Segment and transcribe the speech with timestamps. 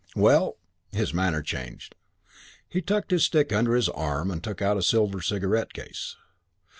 [0.15, 0.57] Well"
[0.99, 1.93] His manner changed.
[2.67, 6.15] He tucked his stick under his arm and took out a silver cigarette case.